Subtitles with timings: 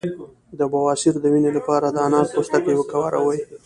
[0.59, 3.39] د بواسیر د وینې لپاره د انار پوستکی وکاروئ